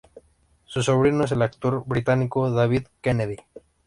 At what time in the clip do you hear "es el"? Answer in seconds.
1.25-1.43